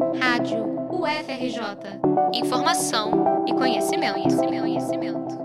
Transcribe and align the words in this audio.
Rádio 0.00 0.64
UFRJ. 0.90 2.00
Informação 2.32 3.44
e 3.46 3.52
conhecimento, 3.52 4.14
conhecimento, 4.14 4.60
conhecimento. 4.62 5.38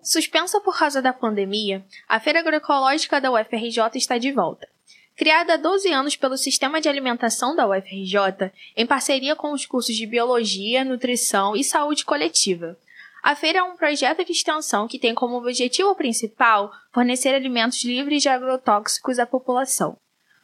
Suspensa 0.00 0.60
por 0.60 0.78
causa 0.78 1.02
da 1.02 1.12
pandemia, 1.12 1.84
a 2.08 2.20
Feira 2.20 2.38
Agroecológica 2.38 3.20
da 3.20 3.32
UFRJ 3.32 3.96
está 3.96 4.16
de 4.16 4.30
volta. 4.30 4.68
Criada 5.16 5.54
há 5.54 5.56
12 5.56 5.92
anos 5.92 6.14
pelo 6.14 6.36
Sistema 6.36 6.80
de 6.80 6.88
Alimentação 6.88 7.56
da 7.56 7.66
UFRJ, 7.66 8.52
em 8.76 8.86
parceria 8.86 9.34
com 9.34 9.52
os 9.52 9.66
cursos 9.66 9.96
de 9.96 10.06
Biologia, 10.06 10.84
Nutrição 10.84 11.56
e 11.56 11.64
Saúde 11.64 12.04
Coletiva. 12.04 12.78
A 13.24 13.34
feira 13.34 13.58
é 13.58 13.62
um 13.62 13.76
projeto 13.76 14.24
de 14.24 14.30
extensão 14.30 14.86
que 14.86 15.00
tem 15.00 15.14
como 15.14 15.36
objetivo 15.36 15.94
principal 15.96 16.70
fornecer 16.92 17.34
alimentos 17.34 17.82
livres 17.82 18.22
de 18.22 18.28
agrotóxicos 18.28 19.18
à 19.18 19.26
população. 19.26 19.96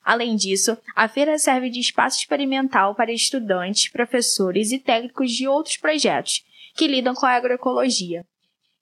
Além 0.05 0.37
disso, 0.37 0.79
a 0.97 1.09
feira 1.09 1.39
serve 1.39 1.69
de 1.69 1.81
espaço 1.81 2.19
experimental 2.19 2.95
para 2.95 3.13
estudantes, 3.13 3.89
professores 3.89 4.73
e 4.73 4.79
técnicos 4.79 5.33
de 5.33 5.47
outros 5.47 5.77
projetos 5.77 6.45
que 6.75 6.87
lidam 6.87 7.15
com 7.15 7.27
a 7.27 7.33
agroecologia. 7.33 8.25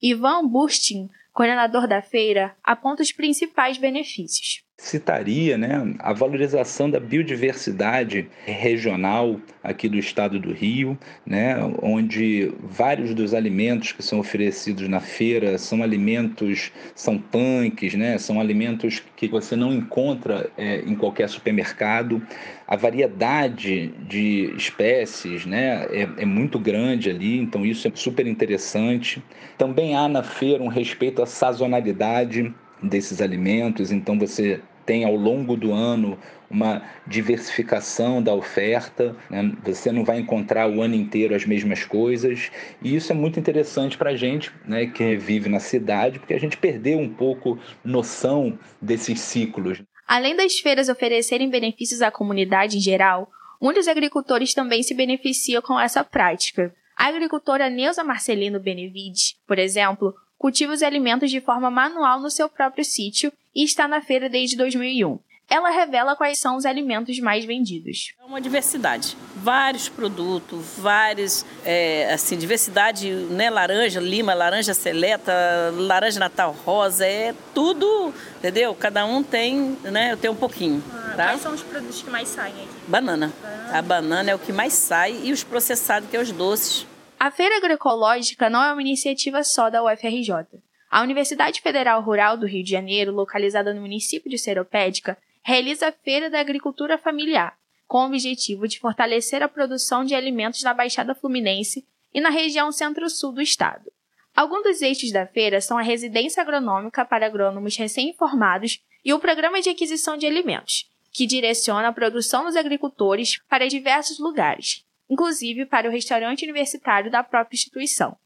Ivan 0.01 0.47
Burstin, 0.47 1.11
coordenador 1.33 1.89
da 1.89 2.01
feira, 2.01 2.57
aponta 2.63 3.03
os 3.03 3.11
principais 3.11 3.77
benefícios 3.79 4.63
citaria 4.81 5.59
né, 5.59 5.93
a 5.99 6.13
valorização 6.13 6.89
da 6.89 7.01
biodiversidade 7.01 8.29
regional 8.47 9.39
aqui 9.63 9.89
do 9.89 9.99
estado 9.99 10.39
do 10.39 10.53
Rio, 10.53 10.97
né, 11.27 11.57
onde 11.83 12.53
vários 12.63 13.13
dos 13.13 13.35
alimentos 13.35 13.91
que 13.91 14.05
são 14.05 14.21
oferecidos 14.21 14.89
na 14.89 15.01
feira 15.01 15.59
são 15.59 15.83
alimentos, 15.83 16.71
são 16.95 17.19
punks, 17.19 17.95
né, 17.95 18.17
são 18.19 18.41
alimentos 18.41 19.03
que 19.17 19.27
você 19.27 19.57
não 19.57 19.75
encontra 19.75 20.49
é, 20.57 20.81
em 20.83 20.95
qualquer 20.95 21.29
supermercado. 21.29 22.23
A 22.67 22.77
variedade 22.77 23.89
de 24.09 24.55
espécies 24.57 25.45
né, 25.45 25.87
é, 25.91 26.09
é 26.19 26.25
muito 26.25 26.57
grande 26.57 27.11
ali, 27.11 27.37
então 27.37 27.67
isso 27.67 27.89
é 27.89 27.91
super 27.93 28.29
interessante. 28.29 29.21
Também 29.59 29.97
há 29.97 30.09
na 30.09 30.23
feira 30.23 30.63
um 30.63 30.69
respeito 30.69 31.21
à 31.21 31.27
sazonalidade 31.27 32.55
desses 32.83 33.21
alimentos, 33.21 33.91
então 33.91 34.17
você 34.17 34.61
tem 34.89 35.05
ao 35.05 35.15
longo 35.15 35.55
do 35.55 35.71
ano 35.71 36.19
uma 36.49 36.83
diversificação 37.07 38.23
da 38.23 38.33
oferta, 38.33 39.15
né? 39.29 39.53
você 39.63 39.93
não 39.93 40.03
vai 40.03 40.19
encontrar 40.19 40.67
o 40.67 40.81
ano 40.81 40.95
inteiro 40.95 41.35
as 41.35 41.45
mesmas 41.45 41.85
coisas, 41.85 42.51
e 42.81 42.97
isso 42.97 43.13
é 43.13 43.15
muito 43.15 43.39
interessante 43.39 43.99
para 43.99 44.13
a 44.13 44.17
gente 44.17 44.51
né, 44.65 44.87
que 44.87 45.15
vive 45.15 45.51
na 45.51 45.61
cidade, 45.61 46.19
porque 46.19 46.33
a 46.33 46.41
gente 46.41 46.57
perdeu 46.57 46.99
um 46.99 47.09
pouco 47.09 47.59
noção 47.85 48.59
desses 48.81 49.21
ciclos. 49.21 49.83
Além 50.07 50.35
das 50.35 50.59
feiras 50.59 50.89
oferecerem 50.89 51.51
benefícios 51.51 52.01
à 52.01 52.11
comunidade 52.11 52.79
em 52.79 52.81
geral, 52.81 53.29
muitos 53.61 53.87
agricultores 53.87 54.55
também 54.55 54.83
se 54.83 54.95
beneficiam 54.95 55.61
com 55.61 55.79
essa 55.79 56.03
prática. 56.03 56.75
A 56.97 57.09
agricultora 57.09 57.69
Neuza 57.69 58.03
Marcelino 58.03 58.59
Benevides, 58.59 59.37
por 59.47 59.59
exemplo, 59.59 60.15
cultiva 60.39 60.73
os 60.73 60.83
alimentos 60.83 61.31
de 61.31 61.43
forma 61.43 61.71
manual 61.71 62.23
no 62.23 62.31
seu 62.31 62.49
próprio 62.49 62.87
sítio 62.87 63.31
e 63.59 63.65
está 63.65 63.89
na 63.89 64.01
feira 64.01 64.29
desde 64.29 64.57
2001. 64.57 65.19
Ela 65.51 65.71
revela 65.71 66.15
quais 66.15 66.39
são 66.39 66.57
os 66.57 66.65
alimentos 66.65 67.19
mais 67.19 67.45
vendidos. 67.45 68.13
É 68.21 68.25
uma 68.25 68.41
diversidade, 68.41 69.17
vários 69.35 69.89
produtos, 69.89 70.77
vários, 70.77 71.45
é, 71.65 72.13
assim, 72.13 72.37
diversidade, 72.37 73.11
né? 73.11 73.51
Laranja, 73.51 73.99
lima, 73.99 74.33
laranja 74.33 74.75
seleta, 74.75 75.33
laranja 75.75 76.21
natal 76.21 76.53
rosa, 76.65 77.05
é 77.05 77.35
tudo, 77.53 78.15
entendeu? 78.37 78.75
Cada 78.77 79.05
um 79.07 79.25
tem, 79.25 79.77
né? 79.83 80.13
Eu 80.13 80.17
tenho 80.19 80.35
um 80.35 80.37
pouquinho. 80.37 80.85
Ah, 80.93 81.15
tá? 81.17 81.25
Quais 81.31 81.41
são 81.41 81.55
os 81.55 81.63
produtos 81.63 82.01
que 82.01 82.11
mais 82.11 82.29
saem 82.29 82.55
aqui? 82.55 82.69
Banana. 82.87 83.33
banana. 83.43 83.79
A 83.79 83.83
banana 83.83 84.31
é 84.31 84.35
o 84.37 84.39
que 84.39 84.53
mais 84.53 84.75
sai 84.75 85.19
e 85.25 85.33
os 85.33 85.43
processados, 85.43 86.09
que 86.09 86.17
é 86.17 86.21
os 86.21 86.31
doces. 86.31 86.87
A 87.19 87.33
Feira 87.33 87.57
Agroecológica 87.57 88.49
não 88.49 88.63
é 88.63 88.73
uma 88.73 88.83
iniciativa 88.83 89.43
só 89.43 89.69
da 89.69 89.83
UFRJ. 89.83 90.61
A 90.91 91.03
Universidade 91.03 91.61
Federal 91.61 92.01
Rural 92.01 92.39
do 92.39 92.47
Rio 92.47 92.65
de 92.65 92.71
Janeiro, 92.71 93.13
localizada 93.13 93.75
no 93.75 93.83
município 93.83 94.31
de 94.31 94.39
Seropédica, 94.39 95.19
realiza 95.43 95.89
a 95.89 95.93
Feira 95.93 96.31
da 96.31 96.41
Agricultura 96.41 96.97
Familiar, 96.97 97.59
com 97.87 97.99
o 97.99 98.07
objetivo 98.07 98.67
de 98.67 98.79
fortalecer 98.79 99.43
a 99.43 99.49
produção 99.49 100.03
de 100.03 100.15
alimentos 100.15 100.63
na 100.63 100.73
Baixada 100.73 101.15
Fluminense 101.15 101.87
e 102.13 102.21
na 102.21 102.31
região 102.31 102.73
centro-sul 102.73 103.33
do 103.33 103.43
estado. 103.43 103.91
Alguns 104.35 104.63
dos 104.63 104.83
eixos 104.83 105.11
da 105.11 105.27
feira 105.27 105.61
são 105.61 105.77
a 105.77 105.83
residência 105.83 106.43
agronômica 106.43 107.05
para 107.05 107.27
agrônomos 107.27 107.77
recém-formados 107.77 108.81
e 109.05 109.13
o 109.13 109.19
programa 109.19 109.61
de 109.61 109.69
aquisição 109.69 110.17
de 110.17 110.27
alimentos, 110.27 110.89
que 111.13 111.27
direciona 111.27 111.89
a 111.89 111.93
produção 111.93 112.45
dos 112.45 112.57
agricultores 112.57 113.41
para 113.49 113.69
diversos 113.69 114.19
lugares, 114.19 114.85
inclusive 115.11 115.67
para 115.67 115.89
o 115.89 115.93
restaurante 115.93 116.45
universitário 116.45 117.11
da 117.11 117.23
própria 117.23 117.57
instituição. 117.57 118.17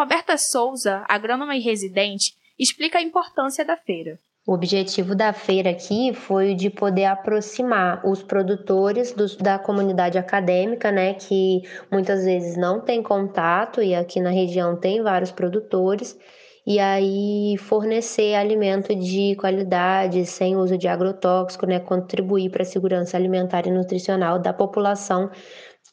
Roberta 0.00 0.38
Souza, 0.38 1.04
agrônoma 1.06 1.54
e 1.54 1.60
residente, 1.60 2.32
explica 2.58 2.96
a 2.96 3.02
importância 3.02 3.62
da 3.66 3.76
feira. 3.76 4.18
O 4.46 4.54
objetivo 4.54 5.14
da 5.14 5.30
feira 5.34 5.68
aqui 5.68 6.14
foi 6.14 6.54
de 6.54 6.70
poder 6.70 7.04
aproximar 7.04 8.00
os 8.06 8.22
produtores 8.22 9.14
da 9.36 9.58
comunidade 9.58 10.16
acadêmica, 10.16 10.90
né, 10.90 11.12
que 11.12 11.60
muitas 11.92 12.24
vezes 12.24 12.56
não 12.56 12.80
tem 12.80 13.02
contato 13.02 13.82
e 13.82 13.94
aqui 13.94 14.22
na 14.22 14.30
região 14.30 14.74
tem 14.74 15.02
vários 15.02 15.30
produtores, 15.30 16.18
e 16.66 16.78
aí 16.78 17.58
fornecer 17.58 18.34
alimento 18.36 18.94
de 18.94 19.36
qualidade, 19.36 20.24
sem 20.24 20.56
uso 20.56 20.78
de 20.78 20.88
agrotóxico, 20.88 21.66
né, 21.66 21.78
contribuir 21.78 22.48
para 22.48 22.62
a 22.62 22.66
segurança 22.66 23.18
alimentar 23.18 23.66
e 23.66 23.70
nutricional 23.70 24.38
da 24.38 24.54
população 24.54 25.30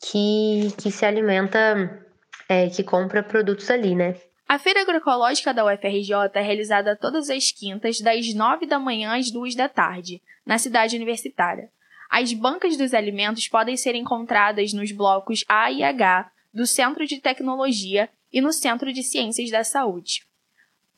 que, 0.01 0.71
que 0.77 0.91
se 0.91 1.05
alimenta, 1.05 2.06
é, 2.47 2.69
que 2.69 2.83
compra 2.83 3.23
produtos 3.23 3.69
ali, 3.69 3.95
né? 3.95 4.15
A 4.47 4.57
Feira 4.57 4.81
Agroecológica 4.81 5.53
da 5.53 5.65
UFRJ 5.65 6.13
é 6.33 6.41
realizada 6.41 6.95
todas 6.95 7.29
as 7.29 7.51
quintas, 7.51 7.99
das 7.99 8.33
9 8.33 8.65
da 8.65 8.79
manhã 8.79 9.17
às 9.17 9.29
2 9.29 9.55
da 9.55 9.67
tarde, 9.67 10.21
na 10.45 10.57
cidade 10.57 10.95
universitária. 10.95 11.69
As 12.09 12.31
bancas 12.31 12.77
dos 12.77 12.93
alimentos 12.93 13.49
podem 13.49 13.75
ser 13.75 13.93
encontradas 13.93 14.71
nos 14.71 14.91
blocos 14.93 15.43
A 15.49 15.69
e 15.69 15.83
H 15.83 16.31
do 16.53 16.65
Centro 16.65 17.05
de 17.05 17.19
Tecnologia 17.19 18.09
e 18.31 18.39
no 18.39 18.53
Centro 18.53 18.93
de 18.93 19.03
Ciências 19.03 19.51
da 19.51 19.65
Saúde. 19.65 20.25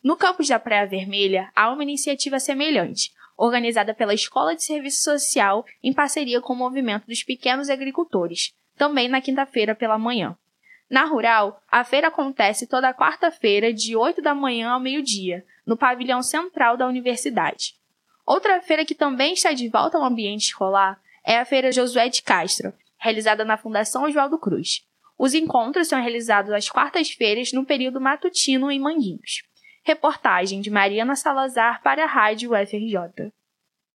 No 0.04 0.16
campus 0.16 0.48
da 0.48 0.60
Praia 0.60 0.86
Vermelha, 0.86 1.52
há 1.56 1.72
uma 1.72 1.84
iniciativa 1.84 2.40
semelhante, 2.40 3.12
organizada 3.36 3.94
pela 3.94 4.14
Escola 4.14 4.56
de 4.56 4.64
Serviço 4.64 5.04
Social 5.04 5.66
em 5.84 5.92
parceria 5.92 6.40
com 6.40 6.54
o 6.54 6.56
Movimento 6.56 7.08
dos 7.08 7.24
Pequenos 7.24 7.70
Agricultores, 7.70 8.54
também 8.78 9.08
na 9.08 9.22
quinta-feira 9.22 9.74
pela 9.74 9.98
manhã. 9.98 10.38
Na 10.90 11.06
Rural, 11.06 11.62
a 11.70 11.84
feira 11.84 12.08
acontece 12.08 12.66
toda 12.66 12.94
quarta-feira, 12.94 13.72
de 13.72 13.96
8 13.96 14.22
da 14.22 14.34
manhã 14.34 14.72
ao 14.72 14.80
meio-dia, 14.80 15.46
no 15.66 15.78
pavilhão 15.78 16.24
central 16.24 16.76
da 16.76 16.88
universidade. 16.88 17.76
Outra 18.26 18.60
feira 18.62 18.84
que 18.84 18.96
também 18.96 19.34
está 19.34 19.54
de 19.54 19.70
volta 19.70 19.98
ao 19.98 20.04
ambiente 20.04 20.46
escolar 20.46 21.00
é 21.24 21.38
a 21.38 21.46
Feira 21.46 21.72
Josué 21.72 22.10
de 22.10 22.24
Castro, 22.24 22.74
realizada 22.98 23.46
na 23.46 23.58
Fundação 23.58 24.04
Oswaldo 24.04 24.40
Cruz. 24.40 24.84
Os 25.18 25.34
encontros 25.34 25.88
são 25.88 26.02
realizados 26.02 26.52
às 26.52 26.70
quartas-feiras 26.70 27.52
no 27.54 27.66
período 27.66 28.02
matutino 28.02 28.72
em 28.72 28.80
Manguinhos. 28.80 29.44
Reportagem 29.84 30.62
de 30.62 30.70
Mariana 30.70 31.16
Salazar 31.16 31.84
para 31.84 32.04
a 32.04 32.08
Rádio 32.08 32.52
UFRJ. 32.52 33.32